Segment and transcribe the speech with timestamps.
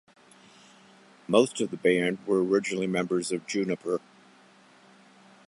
[1.27, 4.01] Most of the band were originally members of Juniper.